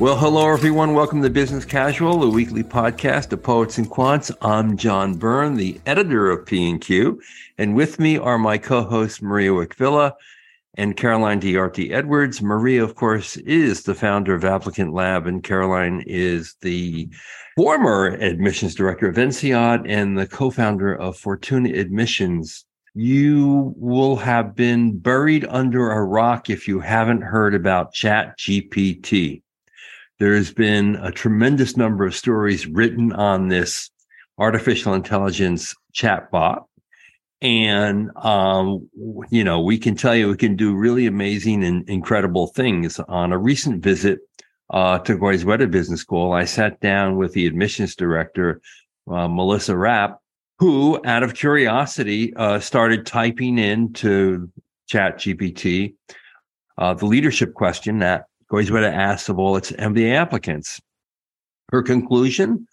[0.00, 0.92] Well, hello, everyone.
[0.92, 4.34] Welcome to Business Casual, a weekly podcast of Poets and Quants.
[4.42, 7.22] I'm John Byrne, the editor of P&Q,
[7.58, 10.16] and with me are my co-hosts Maria Wich-Vila
[10.76, 12.42] and Caroline Diarte Edwards.
[12.42, 17.08] Maria, of course, is the founder of Applicant Lab, and Caroline is the
[17.56, 22.66] former admissions director of INSEAD and the co-founder of Fortuna Admissions.
[22.94, 29.43] You will have been buried under a rock if you haven't heard about Chat GPT.
[30.18, 33.90] There's been a tremendous number of stories written on this
[34.38, 36.64] artificial intelligence chatbot.
[37.42, 38.88] And, um,
[39.30, 42.98] you know, we can tell you it can do really amazing and incredible things.
[43.00, 44.20] On a recent visit
[44.70, 48.62] uh, to Goizueta Business School, I sat down with the admissions director,
[49.10, 50.20] uh, Melissa Rapp,
[50.58, 54.50] who, out of curiosity, uh, started typing into
[54.86, 55.94] Chat GPT
[56.78, 60.80] uh, the leadership question that Goizueta asked of all its MBA applicants.
[61.72, 62.68] Her conclusion,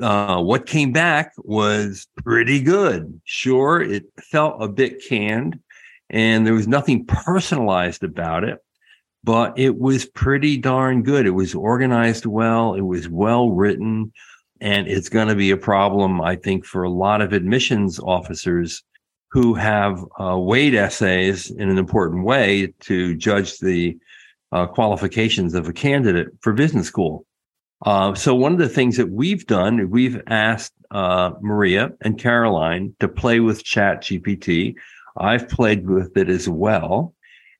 [0.00, 3.20] uh, what came back was pretty good.
[3.24, 5.60] Sure, it felt a bit canned
[6.10, 8.58] and there was nothing personalized about it,
[9.22, 11.26] but it was pretty darn good.
[11.26, 14.12] It was organized well, it was well written,
[14.60, 18.82] and it's going to be a problem, I think, for a lot of admissions officers
[19.32, 23.98] who have uh, weighed essays in an important way to judge the
[24.54, 27.26] uh, qualifications of a candidate for business school.
[27.84, 32.94] Uh, so one of the things that we've done, we've asked uh, Maria and Caroline
[33.00, 34.76] to play with Chat GPT.
[35.18, 37.14] I've played with it as well.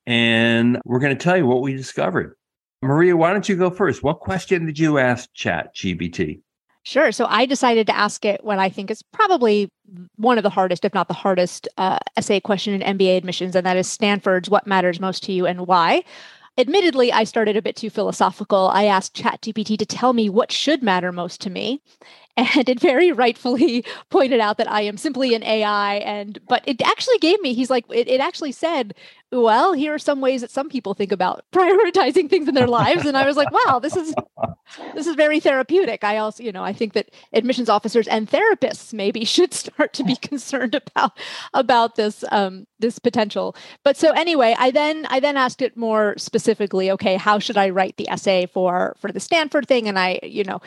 [0.06, 2.36] And we're going to tell you what we discovered.
[2.81, 4.03] Maria, why don't you go first?
[4.03, 6.41] What question did you ask Chat GPT?
[6.84, 7.12] Sure.
[7.12, 9.70] So I decided to ask it what I think is probably
[10.17, 13.67] one of the hardest, if not the hardest, uh, essay question in MBA admissions, and
[13.67, 16.05] that is Stanford's What Matters Most to You and Why.
[16.56, 18.69] Admittedly, I started a bit too philosophical.
[18.69, 21.80] I asked ChatGPT to tell me what should matter most to me.
[22.36, 25.96] And it very rightfully pointed out that I am simply an AI.
[25.98, 28.95] And but it actually gave me, he's like, it, it actually said,
[29.34, 33.05] well, here are some ways that some people think about prioritizing things in their lives.
[33.05, 34.14] And I was like, wow, this is
[34.95, 36.05] this is very therapeutic.
[36.05, 40.05] I also, you know, I think that admissions officers and therapists maybe should start to
[40.05, 41.18] be concerned about
[41.52, 43.56] about this um, this potential.
[43.83, 46.90] But so anyway, I then I then asked it more specifically.
[46.92, 49.89] Okay, how should I write the essay for for the Stanford thing?
[49.89, 50.61] And I, you know,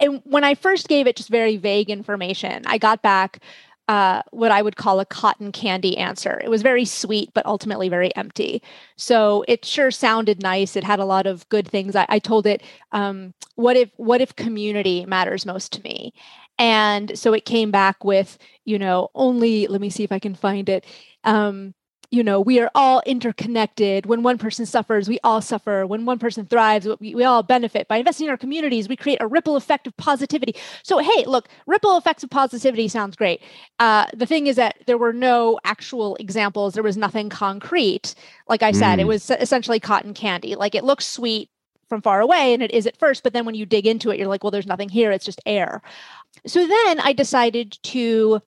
[0.00, 3.40] and when I first gave it just very vague information, I got back
[3.92, 6.40] uh, what I would call a cotton candy answer.
[6.42, 8.62] It was very sweet, but ultimately very empty.
[8.96, 10.76] So it sure sounded nice.
[10.76, 11.94] It had a lot of good things.
[11.94, 16.14] I, I told it, um, "What if what if community matters most to me?"
[16.58, 19.66] And so it came back with, you know, only.
[19.66, 20.86] Let me see if I can find it.
[21.24, 21.74] Um,
[22.12, 24.04] you know, we are all interconnected.
[24.04, 25.86] When one person suffers, we all suffer.
[25.86, 27.88] When one person thrives, we, we all benefit.
[27.88, 30.54] By investing in our communities, we create a ripple effect of positivity.
[30.82, 33.40] So, hey, look, ripple effects of positivity sounds great.
[33.78, 38.14] Uh, the thing is that there were no actual examples, there was nothing concrete.
[38.46, 39.02] Like I said, mm.
[39.02, 40.54] it was essentially cotton candy.
[40.54, 41.48] Like it looks sweet
[41.88, 44.18] from far away, and it is at first, but then when you dig into it,
[44.18, 45.80] you're like, well, there's nothing here, it's just air.
[46.46, 48.42] So then I decided to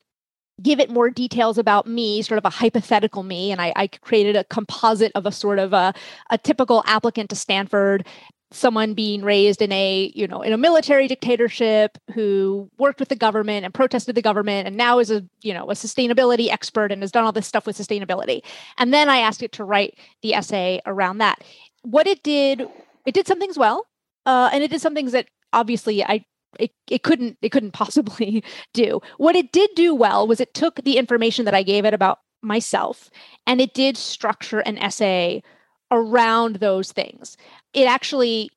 [0.62, 3.52] give it more details about me, sort of a hypothetical me.
[3.52, 5.94] And I, I created a composite of a sort of a,
[6.30, 8.06] a typical applicant to Stanford
[8.52, 13.16] someone being raised in a you know in a military dictatorship who worked with the
[13.16, 17.02] government and protested the government and now is a you know a sustainability expert and
[17.02, 18.42] has done all this stuff with sustainability
[18.78, 21.44] and then i asked it to write the essay around that
[21.82, 22.66] what it did
[23.06, 23.88] it did some things well
[24.28, 26.24] uh, and it did some things that obviously i
[26.60, 28.44] it, it couldn't it couldn't possibly
[28.74, 29.02] do.
[29.18, 32.20] What it did do well was it took the information that I gave it about
[32.42, 33.10] myself
[33.48, 35.42] and it did structure an essay
[35.92, 37.38] around those things.
[37.74, 38.50] It actually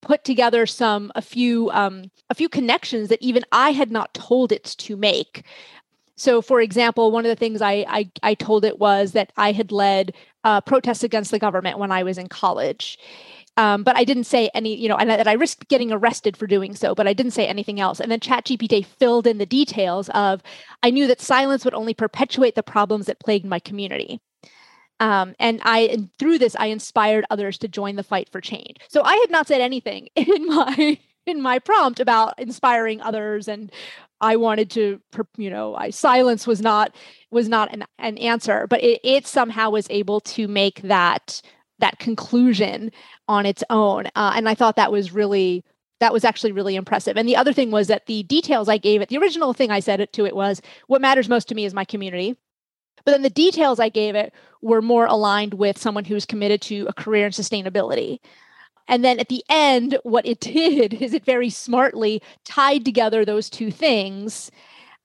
[0.00, 4.52] put together some a few um, a few connections that even I had not told
[4.52, 5.44] it to make.
[6.16, 9.52] So, for example, one of the things I I, I told it was that I
[9.52, 10.12] had led
[10.44, 12.98] uh, protests against the government when I was in college,
[13.56, 16.46] um, but I didn't say any, you know, and that I risked getting arrested for
[16.46, 18.00] doing so, but I didn't say anything else.
[18.00, 20.42] And then ChatGPT filled in the details of
[20.82, 24.20] I knew that silence would only perpetuate the problems that plagued my community.
[25.00, 28.76] Um, and I, and through this, I inspired others to join the fight for change.
[28.88, 33.70] So I had not said anything in my in my prompt about inspiring others and
[34.20, 35.00] I wanted to,
[35.36, 36.94] you know, I silence was not
[37.30, 41.42] was not an, an answer, but it, it somehow was able to make that
[41.82, 42.90] that conclusion
[43.28, 44.06] on its own.
[44.16, 45.64] Uh, and I thought that was really
[46.00, 47.16] that was actually really impressive.
[47.16, 49.78] And the other thing was that the details I gave it, the original thing I
[49.78, 52.36] said it to it was, what matters most to me is my community.
[53.04, 54.32] But then the details I gave it
[54.62, 58.18] were more aligned with someone who's committed to a career in sustainability.
[58.88, 63.48] And then at the end, what it did is it very smartly tied together those
[63.48, 64.50] two things.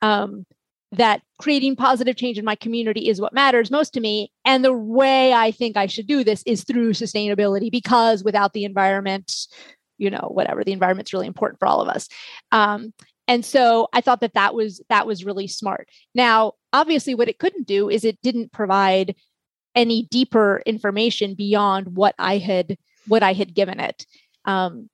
[0.02, 0.48] Um,
[0.94, 4.32] that creating positive change in my community is what matters most to me.
[4.46, 8.64] And the way I think I should do this is through sustainability, because without the
[8.64, 9.34] environment,
[9.98, 12.08] you know, whatever, the environment's really important for all of us.
[12.52, 12.94] Um,
[13.28, 15.90] and so I thought that that was that was really smart.
[16.16, 19.16] Now, obviously, what it couldn't do is it didn't provide
[19.76, 24.06] any deeper information beyond what I had what I had given it.
[24.46, 24.90] Um,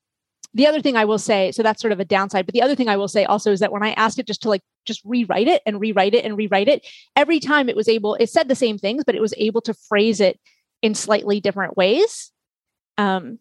[0.53, 2.75] the other thing I will say, so that's sort of a downside, but the other
[2.75, 5.01] thing I will say also is that when I asked it just to like just
[5.03, 6.85] rewrite it and rewrite it and rewrite it,
[7.15, 9.73] every time it was able, it said the same things, but it was able to
[9.73, 10.39] phrase it
[10.81, 12.31] in slightly different ways.
[12.97, 13.39] Um,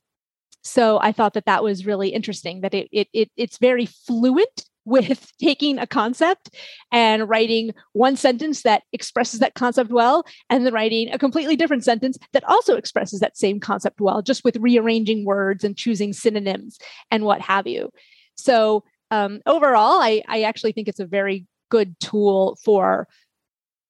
[0.63, 2.61] so I thought that that was really interesting.
[2.61, 6.51] That it it, it it's very fluent with taking a concept
[6.91, 11.85] and writing one sentence that expresses that concept well and then writing a completely different
[11.85, 16.79] sentence that also expresses that same concept well just with rearranging words and choosing synonyms
[17.11, 17.91] and what have you.
[18.37, 23.09] So um, overall I, I actually think it's a very good tool for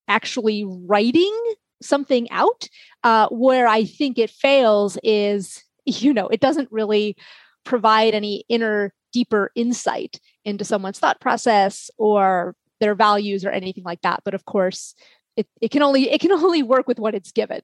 [0.08, 1.36] actually writing
[1.82, 2.68] something out.
[3.04, 7.16] Uh, where i think it fails is you know it doesn't really
[7.64, 14.00] provide any inner deeper insight into someone's thought process or their values or anything like
[14.02, 14.94] that but of course
[15.36, 17.60] it, it can only it can only work with what it's given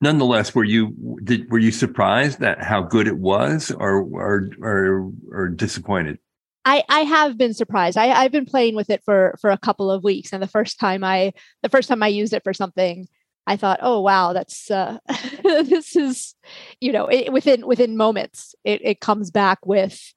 [0.00, 5.12] nonetheless were you did were you surprised at how good it was or or or,
[5.30, 6.18] or disappointed
[6.64, 7.98] I, I have been surprised.
[7.98, 10.78] I, I've been playing with it for for a couple of weeks, and the first
[10.78, 13.08] time I the first time I used it for something,
[13.46, 14.98] I thought, oh wow, that's uh,
[15.42, 16.34] this is,
[16.80, 20.14] you know, it, within within moments, it, it comes back with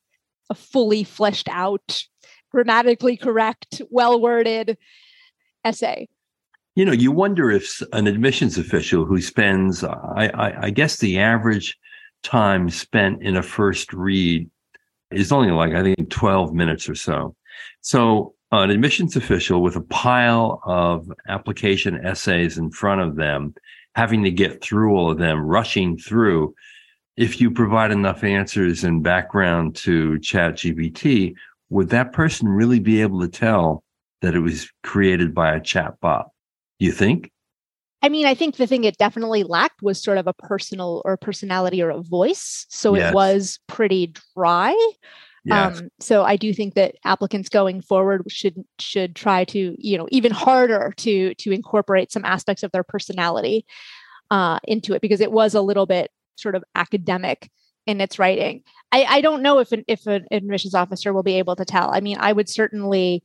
[0.49, 2.03] a fully fleshed out,
[2.51, 4.77] grammatically correct, well worded
[5.63, 6.07] essay.
[6.75, 11.19] You know, you wonder if an admissions official who spends, I, I, I guess, the
[11.19, 11.77] average
[12.23, 14.49] time spent in a first read
[15.11, 17.35] is only like I think twelve minutes or so.
[17.81, 23.53] So an admissions official with a pile of application essays in front of them,
[23.95, 26.53] having to get through all of them, rushing through,
[27.17, 31.33] if you provide enough answers and background to chat gpt
[31.69, 33.83] would that person really be able to tell
[34.21, 36.29] that it was created by a chat bot
[36.79, 37.31] you think
[38.01, 41.17] i mean i think the thing it definitely lacked was sort of a personal or
[41.17, 43.11] personality or a voice so yes.
[43.11, 44.75] it was pretty dry
[45.45, 45.79] yes.
[45.79, 50.07] um, so i do think that applicants going forward should should try to you know
[50.11, 53.65] even harder to to incorporate some aspects of their personality
[54.31, 57.49] uh, into it because it was a little bit sort of academic
[57.85, 58.63] in its writing.
[58.91, 61.93] I, I don't know if an, if an admissions officer will be able to tell.
[61.93, 63.23] I mean, I would certainly,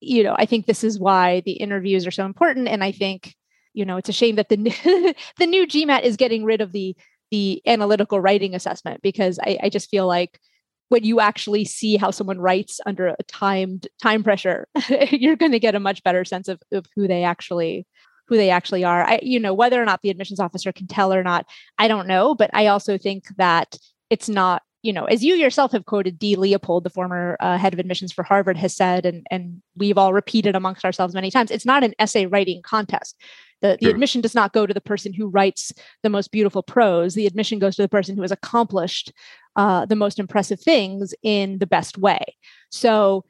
[0.00, 3.34] you know, I think this is why the interviews are so important, and I think,
[3.74, 4.56] you know, it's a shame that the
[5.38, 6.96] the new GMAT is getting rid of the
[7.30, 10.38] the analytical writing assessment because I, I just feel like
[10.88, 14.68] when you actually see how someone writes under a timed time pressure,
[15.10, 17.86] you're going to get a much better sense of, of who they actually
[18.28, 19.04] who they actually are.
[19.04, 21.46] I, you know, whether or not the admissions officer can tell or not,
[21.78, 22.34] I don't know.
[22.34, 23.76] But I also think that
[24.10, 27.72] it's not, you know, as you yourself have quoted, Dee Leopold, the former uh, head
[27.72, 31.50] of admissions for Harvard, has said, and and we've all repeated amongst ourselves many times,
[31.50, 33.16] it's not an essay writing contest.
[33.62, 35.72] The, the admission does not go to the person who writes
[36.02, 37.14] the most beautiful prose.
[37.14, 39.12] The admission goes to the person who has accomplished
[39.56, 42.36] uh, the most impressive things in the best way.
[42.70, 43.24] So,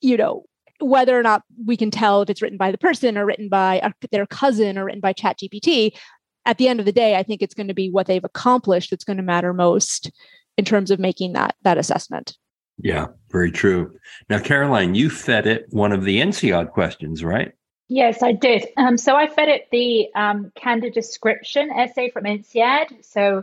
[0.00, 0.44] you know,
[0.80, 3.92] whether or not we can tell if it's written by the person or written by
[4.10, 5.92] their cousin or written by chat gpt
[6.46, 8.90] at the end of the day i think it's going to be what they've accomplished
[8.90, 10.10] that's going to matter most
[10.60, 12.36] in terms of making that that assessment.
[12.82, 13.92] Yeah very true.
[14.28, 17.52] Now caroline you fed it one of the INSEAD questions right?
[17.88, 18.66] Yes i did.
[18.76, 23.42] Um, so i fed it the um, candidate description essay from INSEAD so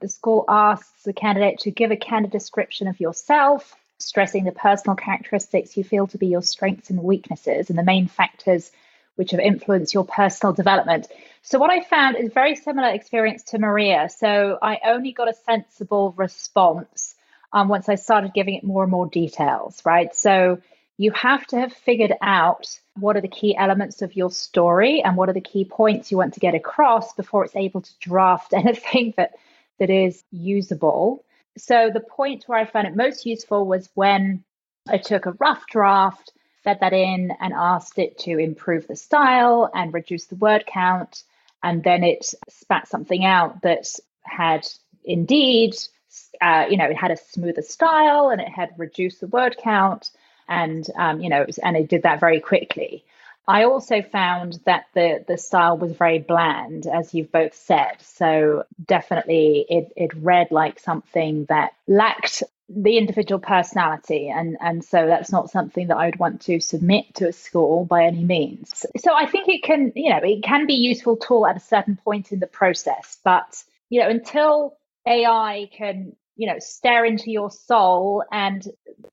[0.00, 4.96] the school asks the candidate to give a candidate description of yourself stressing the personal
[4.96, 8.70] characteristics you feel to be your strengths and weaknesses and the main factors
[9.16, 11.06] which have influenced your personal development.
[11.42, 14.08] So, what I found is very similar experience to Maria.
[14.08, 17.14] So, I only got a sensible response
[17.52, 20.14] um, once I started giving it more and more details, right?
[20.14, 20.60] So,
[20.98, 25.16] you have to have figured out what are the key elements of your story and
[25.16, 28.52] what are the key points you want to get across before it's able to draft
[28.54, 29.32] anything that
[29.78, 31.24] that is usable.
[31.58, 34.44] So the point where I found it most useful was when
[34.88, 36.32] I took a rough draft,
[36.64, 41.24] fed that in, and asked it to improve the style and reduce the word count.
[41.62, 43.86] And then it spat something out that
[44.22, 44.66] had
[45.04, 45.74] indeed,
[46.40, 50.10] uh, you know, it had a smoother style and it had reduced the word count.
[50.48, 53.04] And, um, you know, it was, and it did that very quickly.
[53.48, 58.00] I also found that the the style was very bland, as you've both said.
[58.00, 65.06] So definitely, it it read like something that lacked the individual personality, and and so
[65.06, 68.86] that's not something that I would want to submit to a school by any means.
[68.98, 71.96] So I think it can, you know, it can be useful tool at a certain
[71.96, 77.50] point in the process, but you know, until AI can you know stare into your
[77.50, 78.66] soul and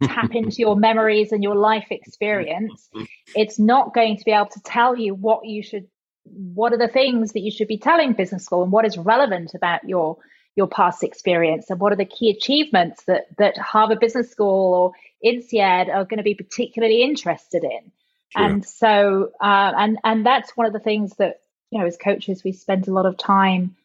[0.03, 2.89] tap into your memories and your life experience
[3.35, 5.87] it's not going to be able to tell you what you should
[6.25, 9.53] what are the things that you should be telling business school and what is relevant
[9.53, 10.17] about your
[10.55, 14.91] your past experience and what are the key achievements that that harvard business school or
[15.23, 17.91] INSEAD are going to be particularly interested in.
[18.35, 21.39] And so uh, and and that's one of the things that
[21.71, 23.75] you know as coaches we spend a lot of time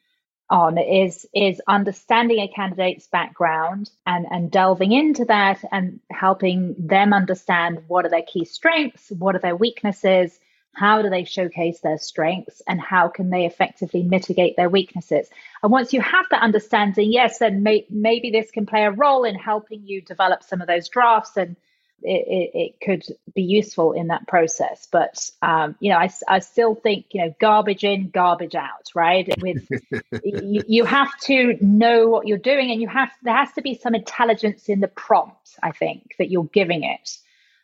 [0.51, 7.13] on is is understanding a candidate's background and and delving into that and helping them
[7.13, 10.39] understand what are their key strengths what are their weaknesses
[10.75, 15.29] how do they showcase their strengths and how can they effectively mitigate their weaknesses.
[15.63, 19.25] And once you have that understanding yes then may, maybe this can play a role
[19.25, 21.57] in helping you develop some of those drafts and
[22.03, 24.87] it, it, it, could be useful in that process.
[24.91, 29.33] But um, you know, I, I still think you know, garbage in, garbage out, right?
[29.41, 29.69] With
[30.25, 33.75] you, you have to know what you're doing, and you have there has to be
[33.75, 35.57] some intelligence in the prompt.
[35.63, 37.19] I think that you're giving it,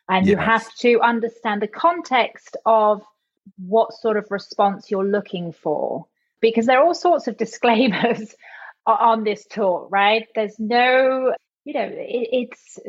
[0.09, 0.31] and yes.
[0.31, 3.03] you have to understand the context of
[3.57, 6.07] what sort of response you're looking for,
[6.39, 8.33] because there are all sorts of disclaimers
[8.85, 10.27] on this tool, right?
[10.35, 12.79] There's no you know it, it's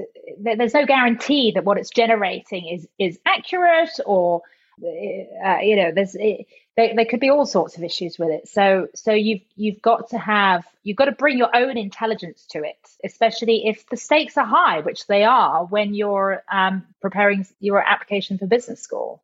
[0.40, 4.42] there's no guarantee that what it's generating is is accurate or
[4.82, 8.48] uh, you know there's it, there, there could be all sorts of issues with it.
[8.48, 12.62] So so you've you've got to have you've got to bring your own intelligence to
[12.64, 17.82] it especially if the stakes are high which they are when you're um, preparing your
[17.82, 19.22] application for business school.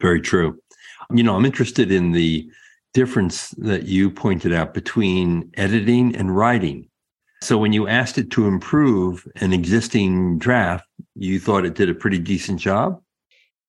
[0.00, 0.60] Very true.
[1.12, 2.50] You know i'm interested in the
[2.92, 6.89] difference that you pointed out between editing and writing
[7.42, 11.94] so when you asked it to improve an existing draft, you thought it did a
[11.94, 13.02] pretty decent job?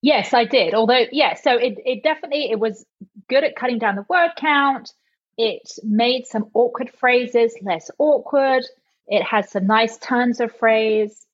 [0.02, 0.74] Yes, I did.
[0.74, 2.86] Although, yeah, so it, it definitely it was
[3.30, 4.92] good at cutting down the word count.
[5.38, 8.64] It made some awkward phrases less awkward.
[9.08, 11.26] It has some nice turns of phrase.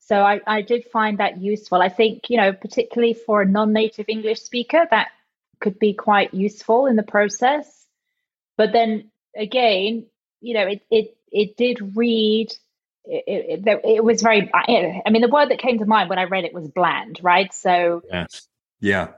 [0.00, 1.80] So I, I did find that useful.
[1.80, 5.08] I think, you know, particularly for a non-native English speaker, that
[5.60, 7.86] could be quite useful in the process.
[8.56, 10.06] But then again,
[10.40, 12.52] you know, it it it did read.
[13.04, 14.48] It, it, it, was very.
[14.54, 17.52] I mean, the word that came to mind when I read it was bland, right?
[17.52, 18.46] So yes,
[18.80, 19.08] yeah,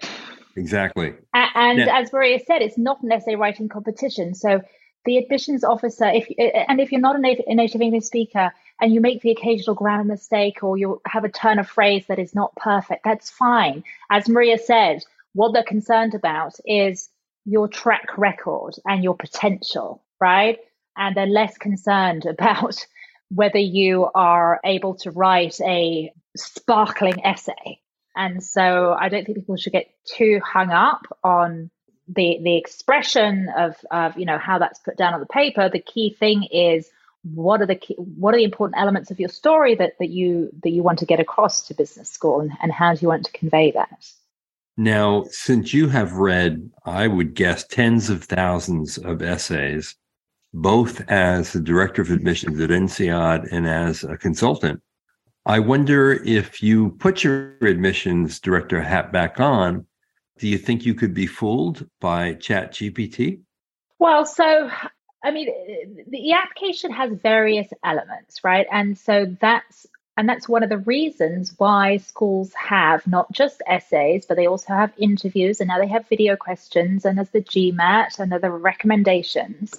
[0.57, 1.15] exactly.
[1.35, 1.99] And, yeah.
[1.99, 4.35] as Maria said, it's not an essay writing competition.
[4.35, 4.63] So
[5.05, 8.05] the admissions officer, if uh, uh, and if you're not a native, a native English
[8.05, 12.07] speaker and you make the occasional grammar mistake or you have a turn of phrase
[12.07, 13.85] that is not perfect, that's fine.
[14.11, 15.05] As Maria said,
[15.35, 17.09] what they're concerned about is
[17.45, 20.59] your track record and your potential, right?
[20.97, 22.87] And they're less concerned about
[23.31, 27.81] whether you are able to write a sparkling essay.
[28.17, 31.71] And so I don't think people should get too hung up on
[32.07, 35.69] the the expression of of you know how that's put down on the paper.
[35.69, 36.89] The key thing is
[37.23, 40.51] what are the key, what are the important elements of your story that that you
[40.63, 43.25] that you want to get across to business school and, and how do you want
[43.27, 44.07] to convey that?
[44.77, 49.95] Now, since you have read, I would guess tens of thousands of essays,
[50.55, 54.81] both as the director of admissions at INSEAD and as a consultant.
[55.45, 59.87] I wonder if you put your admissions director hat back on,
[60.39, 63.41] do you think you could be fooled by Chat GPT?
[63.99, 64.71] Well, so
[65.25, 65.49] I mean,
[66.09, 68.67] the application has various elements, right?
[68.71, 74.27] And so that's and that's one of the reasons why schools have not just essays,
[74.27, 78.21] but they also have interviews and now they have video questions and there's the GMAT
[78.21, 79.77] and other recommendations.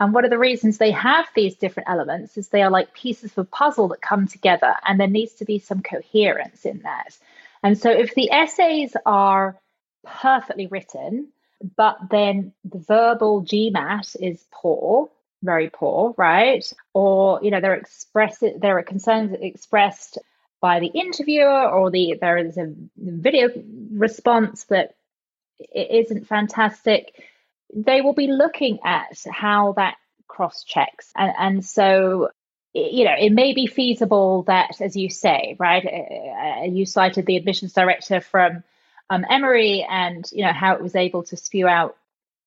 [0.00, 3.32] And one of the reasons they have these different elements is they are like pieces
[3.32, 7.18] of a puzzle that come together and there needs to be some coherence in that.
[7.62, 9.58] And so if the essays are
[10.02, 11.28] perfectly written,
[11.76, 15.10] but then the verbal GMAT is poor,
[15.44, 16.64] very poor, right?
[16.92, 20.18] Or you know they're express there are concerns expressed
[20.60, 23.50] by the interviewer, or the there is a video
[23.92, 24.94] response that
[25.74, 27.22] isn't fantastic.
[27.74, 29.96] They will be looking at how that
[30.26, 32.30] cross checks, and and so
[32.74, 37.72] you know, it may be feasible that, as you say, right, you cited the admissions
[37.72, 38.64] director from
[39.10, 41.96] um, Emory and, you know, how it was able to spew out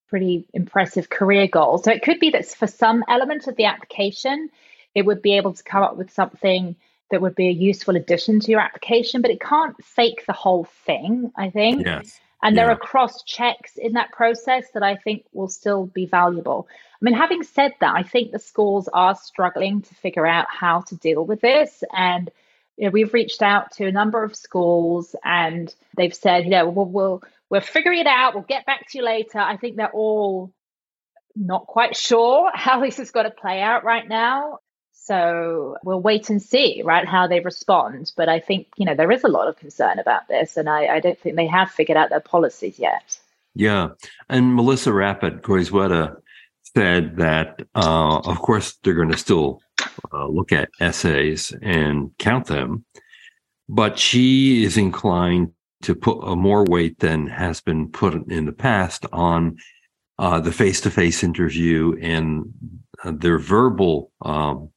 [0.10, 1.78] pretty impressive career goal.
[1.78, 4.50] So it could be that for some element of the application,
[4.96, 6.76] it would be able to come up with something
[7.12, 10.66] that would be a useful addition to your application, but it can't fake the whole
[10.86, 11.86] thing, I think.
[11.86, 12.20] Yes.
[12.44, 12.64] And yeah.
[12.64, 16.68] there are cross checks in that process that I think will still be valuable.
[16.94, 20.82] I mean, having said that, I think the schools are struggling to figure out how
[20.82, 21.84] to deal with this.
[21.96, 22.30] And
[22.78, 26.70] you know, we've reached out to a number of schools and they've said, you know,
[26.70, 28.34] we'll, we'll we'll figure it out.
[28.34, 29.40] We'll get back to you later.
[29.40, 30.54] I think they're all
[31.36, 34.60] not quite sure how this is going to play out right now.
[34.92, 38.12] So we'll wait and see, right, how they respond.
[38.18, 40.88] But I think, you know, there is a lot of concern about this, and I,
[40.88, 43.18] I don't think they have figured out their policies yet.
[43.56, 43.90] Yeah.
[44.28, 46.18] And Melissa Rapid Goizueta
[46.76, 49.62] said that, uh, of course, they're going to still
[50.12, 52.84] uh, look at essays and count them,
[53.70, 55.54] but she is inclined
[55.84, 59.58] to put a more weight than has been put in the past on
[60.20, 62.52] uh, the face-to-face interview and
[63.04, 64.70] uh, their verbal um,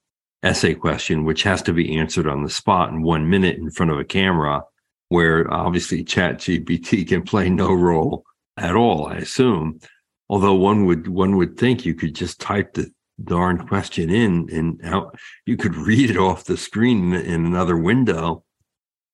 [0.42, 3.90] essay question, which has to be answered on the spot in one minute in front
[3.90, 4.62] of a camera,
[5.08, 8.24] where obviously Chat GPT can play no role
[8.56, 9.80] at all, I assume.
[10.28, 12.90] Although one would one would think you could just type the
[13.24, 18.44] darn question in and out, you could read it off the screen in another window.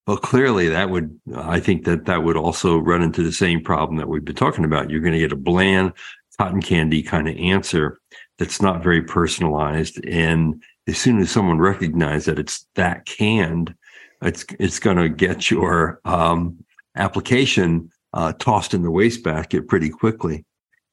[0.07, 3.97] Well, clearly that would, I think that that would also run into the same problem
[3.99, 4.89] that we've been talking about.
[4.89, 5.93] You're going to get a bland
[6.39, 7.99] cotton candy kind of answer
[8.39, 10.05] that's not very personalized.
[10.05, 13.75] And as soon as someone recognizes that it's that canned,
[14.23, 20.45] it's, it's going to get your um, application uh, tossed in the wastebasket pretty quickly.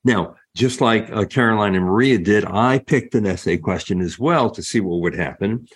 [0.03, 4.49] Now, just like uh, Caroline and Maria did, I picked an essay question as well
[4.51, 5.67] to see what would happen.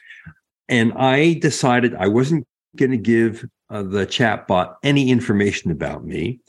[0.67, 6.39] And I decided I wasn't going to give uh, the chatbot any information about me.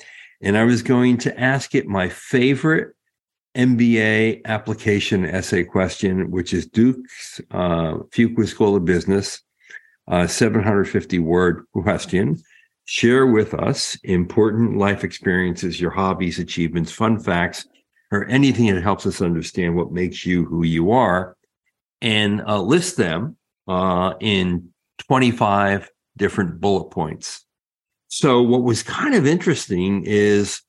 [0.40, 2.94] And I was going to ask it my favorite
[3.56, 9.40] MBA application essay question, which is Duke's uh, Fuqua School of Business,
[10.06, 12.36] uh, 750 word question.
[12.84, 17.66] Share with us important life experiences, your hobbies, achievements, fun facts,
[18.12, 21.36] or anything that helps us understand what makes you who you are,
[22.00, 23.36] and uh, list them
[23.66, 27.44] uh, in 25 different bullet points.
[28.08, 30.60] So what was kind of interesting is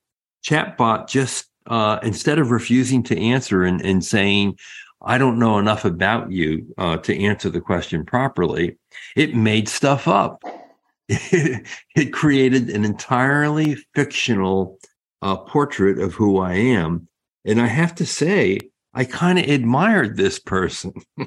[0.44, 4.58] chatbot just uh, instead of refusing to answer and, and saying,
[5.02, 8.76] I don't know enough about you uh, to answer the question properly,
[9.16, 10.42] it made stuff up.
[11.08, 14.78] it created an entirely fictional
[15.22, 17.08] uh, portrait of who I am.
[17.44, 18.58] And I have to say,
[18.92, 20.92] I kind of admired this person.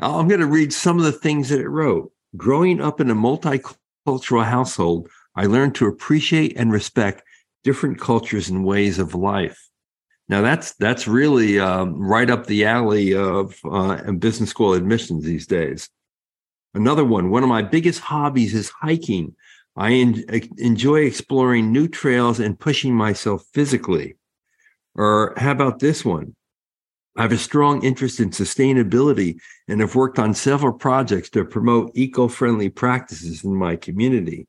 [0.00, 2.10] I'm going to read some of the things that it wrote.
[2.36, 7.22] Growing up in a multicultural household, I learned to appreciate and respect
[7.62, 9.68] different cultures and ways of life.
[10.28, 15.46] Now that's that's really um, right up the alley of uh, business school admissions these
[15.46, 15.88] days.
[16.74, 19.36] Another one, one of my biggest hobbies is hiking.
[19.76, 20.24] I en-
[20.56, 24.16] enjoy exploring new trails and pushing myself physically.
[24.94, 26.34] Or how about this one?
[27.16, 31.92] I have a strong interest in sustainability and have worked on several projects to promote
[31.94, 34.48] eco friendly practices in my community.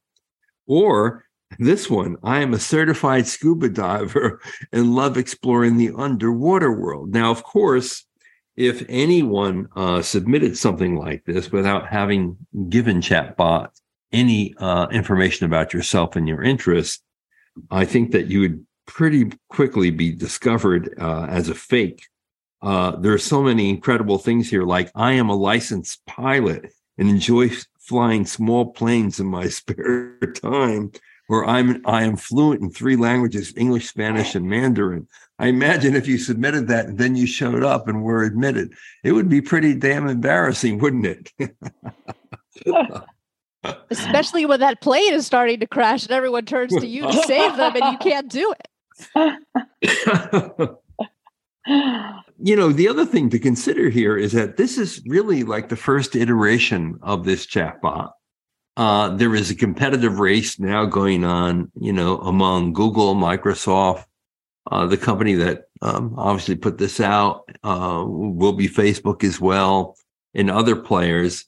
[0.66, 1.26] Or
[1.60, 7.14] this one, I am a certified scuba diver and love exploring the underwater world.
[7.14, 8.04] Now, of course,
[8.56, 12.38] if anyone uh, submitted something like this without having
[12.70, 13.70] given chatbot
[14.12, 17.04] any uh, information about yourself and your interests,
[17.70, 22.08] I think that you would pretty quickly be discovered uh, as a fake
[22.66, 24.64] uh, there are so many incredible things here.
[24.64, 30.92] Like I am a licensed pilot and enjoy flying small planes in my spare time.
[31.30, 35.08] Or I'm I am fluent in three languages: English, Spanish, and Mandarin.
[35.40, 38.74] I imagine if you submitted that and then you showed up and were admitted,
[39.04, 41.32] it would be pretty damn embarrassing, wouldn't it?
[43.90, 47.58] Especially when that plane is starting to crash and everyone turns to you to save
[47.58, 48.54] them and you can't do
[49.14, 50.70] it.
[51.68, 55.76] you know, the other thing to consider here is that this is really like the
[55.76, 58.12] first iteration of this chatbot.
[58.78, 64.06] Uh, there is a competitive race now going on, you know, among Google, Microsoft,
[64.70, 69.96] uh, the company that um, obviously put this out uh, will be Facebook as well,
[70.34, 71.46] and other players.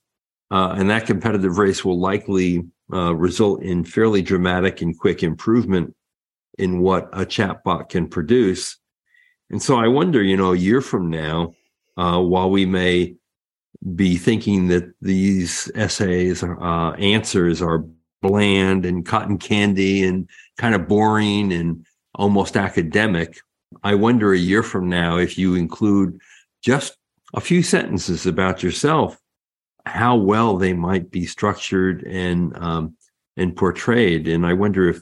[0.49, 5.93] Uh, and that competitive race will likely uh, result in fairly dramatic and quick improvement
[6.57, 8.77] in what a chatbot can produce.
[9.49, 11.53] And so I wonder, you know, a year from now,
[11.95, 13.15] uh, while we may
[13.95, 17.85] be thinking that these essays, uh, answers are
[18.21, 23.39] bland and cotton candy and kind of boring and almost academic,
[23.83, 26.19] I wonder a year from now if you include
[26.61, 26.97] just
[27.33, 29.17] a few sentences about yourself,
[29.85, 32.95] how well they might be structured and um,
[33.35, 34.27] and portrayed.
[34.27, 35.01] And I wonder if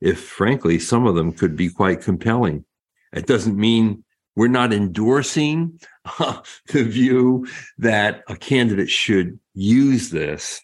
[0.00, 2.64] if frankly, some of them could be quite compelling.
[3.12, 4.04] It doesn't mean
[4.36, 5.78] we're not endorsing
[6.18, 7.46] uh, the view
[7.78, 10.60] that a candidate should use this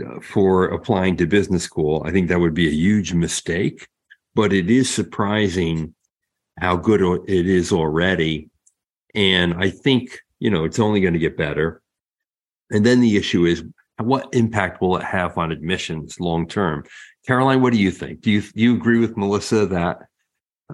[0.00, 2.02] uh, for applying to business school.
[2.06, 3.86] I think that would be a huge mistake,
[4.34, 5.94] but it is surprising
[6.58, 8.48] how good it is already.
[9.14, 11.82] And I think, you know, it's only going to get better.
[12.70, 13.62] And then the issue is
[13.98, 16.84] what impact will it have on admissions long term?
[17.26, 18.22] Caroline, what do you think?
[18.22, 19.98] Do you do you agree with Melissa that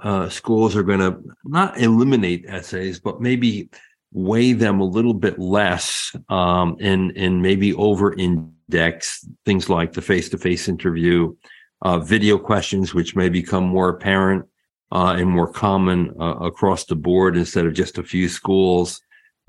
[0.02, 3.70] uh, schools are going to not eliminate essays, but maybe
[4.12, 10.02] weigh them a little bit less um, and and maybe over index things like the
[10.02, 11.34] face to face interview,
[11.82, 14.46] uh, video questions, which may become more apparent
[14.92, 19.00] uh, and more common uh, across the board instead of just a few schools.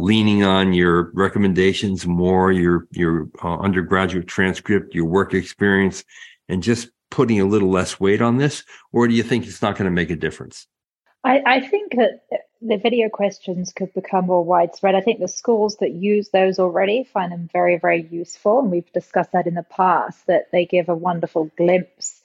[0.02, 6.06] Leaning on your recommendations more, your your uh, undergraduate transcript, your work experience,
[6.48, 9.76] and just putting a little less weight on this, or do you think it's not
[9.76, 10.68] going to make a difference?
[11.24, 12.22] I, I think that
[12.62, 14.96] the video questions could become more widespread.
[14.96, 18.60] I think the schools that use those already find them very, very useful.
[18.60, 22.22] And we've discussed that in the past, that they give a wonderful glimpse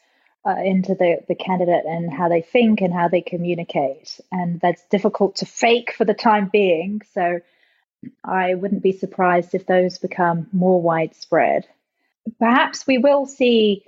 [0.47, 4.21] uh, into the, the candidate and how they think and how they communicate.
[4.31, 7.01] And that's difficult to fake for the time being.
[7.15, 7.41] So
[8.23, 11.67] I wouldn't be surprised if those become more widespread.
[12.39, 13.85] Perhaps we will see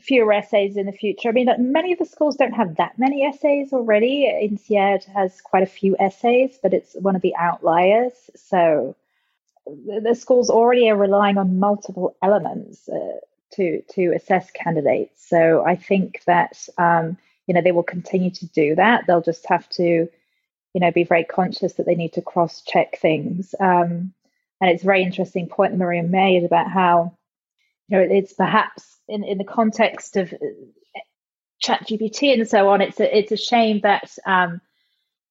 [0.00, 1.28] fewer essays in the future.
[1.28, 4.26] I mean, many of the schools don't have that many essays already.
[4.26, 8.12] INSEAD has quite a few essays, but it's one of the outliers.
[8.36, 8.96] So
[9.66, 13.18] the schools already are relying on multiple elements uh,
[13.52, 15.28] to to assess candidates.
[15.28, 19.04] So I think that um, you know they will continue to do that.
[19.06, 22.98] They'll just have to you know be very conscious that they need to cross check
[22.98, 23.54] things.
[23.60, 24.12] Um,
[24.60, 27.16] and it's a very interesting point that Maria made about how
[27.88, 31.00] you know it's perhaps in, in the context of uh,
[31.62, 34.60] ChatGPT and so on, it's a, it's a shame that um,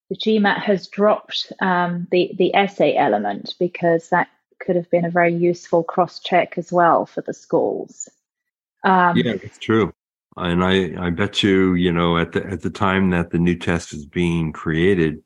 [0.10, 5.12] the GMAT has dropped um, the the essay element because that could have been a
[5.12, 8.10] very useful cross check as well for the schools.
[8.84, 9.94] Um, yeah, it's true,
[10.36, 13.56] and I I bet you you know at the at the time that the new
[13.56, 15.22] test was being created,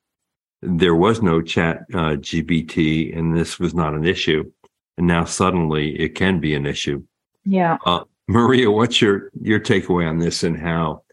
[0.61, 4.51] there was no Chat uh, GPT, and this was not an issue,
[4.97, 7.03] and now suddenly it can be an issue.
[7.45, 7.77] Yeah.
[7.85, 11.03] Uh, Maria, what's your your takeaway on this and how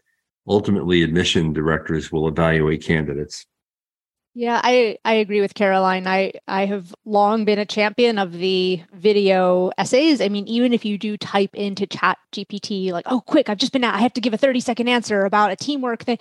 [0.47, 3.45] ultimately admission directors will evaluate candidates?
[4.35, 6.07] Yeah, I, I agree with Caroline.
[6.07, 10.21] I, I have long been a champion of the video essays.
[10.21, 13.73] I mean, even if you do type into chat GPT, like, oh, quick, I've just
[13.73, 16.19] been out, I have to give a 30 second answer about a teamwork thing,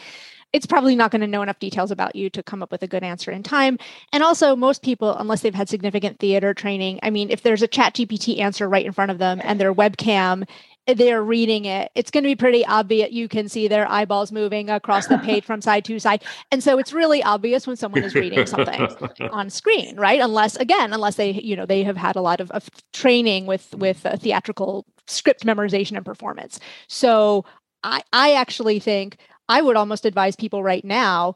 [0.52, 2.86] it's probably not going to know enough details about you to come up with a
[2.86, 3.78] good answer in time.
[4.12, 7.68] And also, most people, unless they've had significant theater training, I mean, if there's a
[7.68, 10.48] chat GPT answer right in front of them and their webcam
[10.96, 13.12] they're reading it, it's going to be pretty obvious.
[13.12, 16.24] You can see their eyeballs moving across the page from side to side.
[16.50, 18.88] And so it's really obvious when someone is reading something
[19.32, 20.20] on screen, right?
[20.20, 23.74] Unless, again, unless they, you know, they have had a lot of, of training with,
[23.74, 26.58] with uh, theatrical script memorization and performance.
[26.88, 27.44] So
[27.82, 31.34] I, I actually think I would almost advise people right now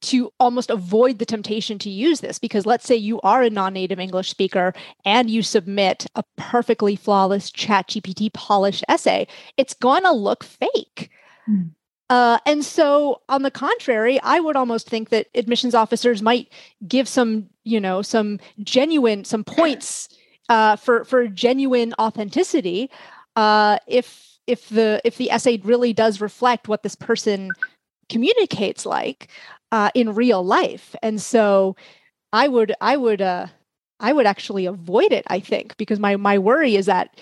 [0.00, 4.00] to almost avoid the temptation to use this because let's say you are a non-native
[4.00, 4.72] english speaker
[5.04, 11.10] and you submit a perfectly flawless chat gpt polished essay it's going to look fake
[11.48, 11.70] mm.
[12.10, 16.50] uh, and so on the contrary i would almost think that admissions officers might
[16.88, 20.08] give some you know some genuine some points
[20.48, 22.90] uh, for for genuine authenticity
[23.36, 27.50] uh, if if the if the essay really does reflect what this person
[28.08, 29.28] communicates like
[29.72, 30.94] uh, in real life.
[31.02, 31.76] And so
[32.32, 33.46] I would I would uh,
[34.00, 35.24] I would actually avoid it.
[35.28, 37.18] I think because my my worry is that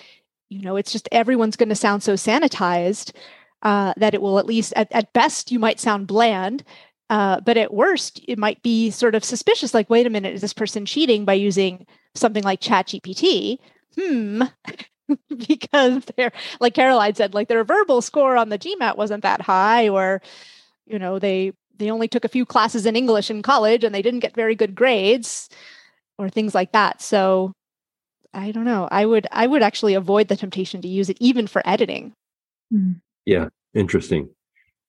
[0.48, 3.12] you know it's just everyone's going to sound so sanitized
[3.62, 6.64] uh, that it will at least at, at best you might sound bland.
[7.10, 9.74] Uh, but at worst, it might be sort of suspicious.
[9.74, 13.58] Like, wait a minute, is this person cheating by using something like ChatGPT?
[13.98, 14.44] Hmm,
[15.36, 19.88] because they're like Caroline said, like their verbal score on the GMAT wasn't that high,
[19.88, 20.22] or
[20.86, 24.02] you know they they only took a few classes in English in college and they
[24.02, 25.48] didn't get very good grades
[26.18, 27.00] or things like that.
[27.00, 27.52] So
[28.34, 28.88] I don't know.
[28.90, 32.12] I would I would actually avoid the temptation to use it even for editing.
[32.70, 32.92] Hmm.
[33.26, 34.28] Yeah, interesting.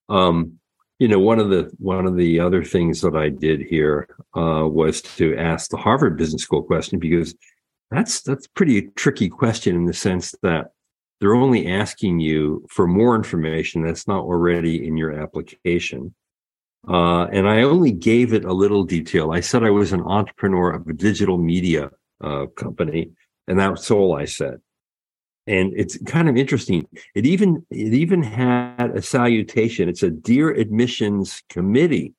[0.08, 0.58] Um,
[0.98, 4.66] you know, one of the one of the other things that I did here uh,
[4.66, 7.34] was to ask the Harvard Business School question because
[7.90, 10.72] that's that's pretty tricky question in the sense that
[11.24, 16.14] they're only asking you for more information that's not already in your application.
[16.86, 19.32] Uh, and I only gave it a little detail.
[19.32, 21.90] I said I was an entrepreneur of a digital media
[22.22, 23.12] uh, company,
[23.48, 24.60] and that's all I said.
[25.46, 26.86] and it's kind of interesting.
[27.14, 29.88] It even it even had a salutation.
[29.88, 32.14] It's a dear admissions committee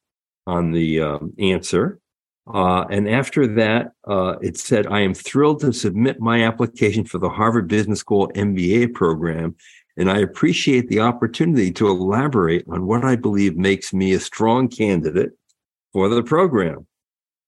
[0.45, 1.99] on the um, answer.
[2.47, 7.17] Uh, and after that, uh, it said, I am thrilled to submit my application for
[7.17, 9.55] the Harvard Business School MBA program,
[9.97, 14.67] and I appreciate the opportunity to elaborate on what I believe makes me a strong
[14.67, 15.31] candidate
[15.91, 16.85] for the program.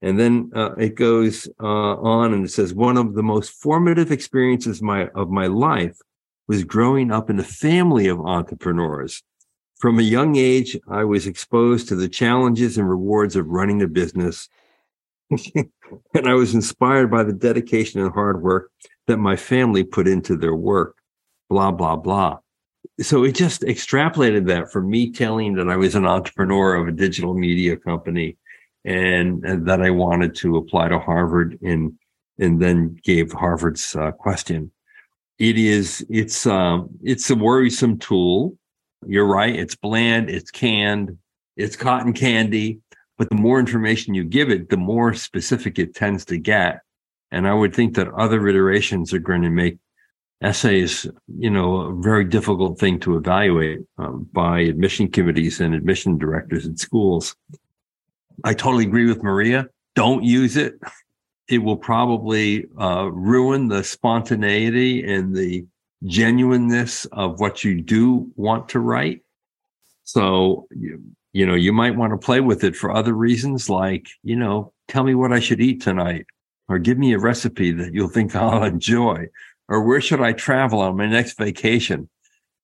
[0.02, 4.12] And then uh, it goes uh, on and it says, one of the most formative
[4.12, 5.98] experiences my, of my life
[6.48, 9.24] was growing up in a family of entrepreneurs.
[9.80, 13.88] From a young age, I was exposed to the challenges and rewards of running a
[13.88, 14.50] business.
[15.56, 18.72] and I was inspired by the dedication and hard work
[19.08, 20.98] that my family put into their work,
[21.50, 22.40] blah, blah, blah.
[23.02, 26.92] So it just extrapolated that from me telling that I was an entrepreneur of a
[26.92, 28.38] digital media company
[28.86, 31.94] and, and that I wanted to apply to Harvard and
[32.40, 34.72] and then gave Harvard's uh, question.
[35.40, 38.58] It is it's um it's a worrisome tool.
[39.06, 39.56] You're right.
[39.56, 40.30] It's bland.
[40.30, 41.18] It's canned.
[41.56, 42.80] It's cotton candy.
[43.18, 46.82] But the more information you give it, the more specific it tends to get.
[47.32, 49.78] And I would think that other iterations are going to make
[50.42, 56.18] essays, you know, a very difficult thing to evaluate um, by admission committees and admission
[56.18, 57.36] directors at schools.
[58.44, 59.68] I totally agree with Maria.
[59.96, 60.80] Don't use it.
[61.50, 65.66] It will probably uh, ruin the spontaneity and the
[66.04, 69.22] genuineness of what you do want to write.
[70.04, 70.68] So,
[71.38, 74.74] you know, you might want to play with it for other reasons, like, you know,
[74.88, 76.26] tell me what I should eat tonight,
[76.68, 79.28] or give me a recipe that you'll think I'll enjoy,
[79.68, 82.10] or where should I travel on my next vacation?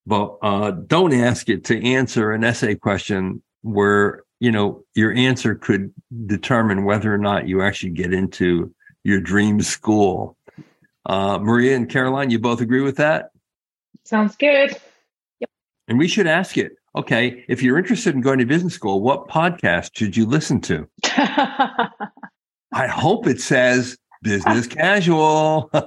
[0.08, 5.56] But uh, don't ask it to answer an essay question where you know, your answer
[5.56, 5.94] could
[6.26, 8.74] determine whether or not you actually get into
[9.06, 10.36] your dream school.
[11.06, 13.30] Uh, Maria and Caroline, you both agree with that?
[14.04, 14.72] Sounds good.
[15.40, 15.50] Yep.
[15.88, 16.74] And we should ask it.
[16.96, 20.88] Okay, if you're interested in going to business school, what podcast should you listen to?
[21.06, 25.72] I hope it says business casual.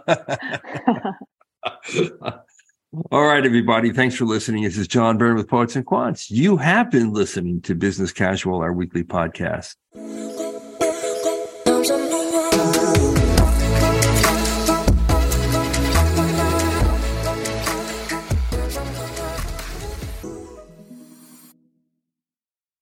[3.13, 3.93] All right, everybody.
[3.93, 4.65] Thanks for listening.
[4.65, 6.29] This is John Byrne with Poets and Quants.
[6.29, 9.77] You have been listening to Business Casual, our weekly podcast.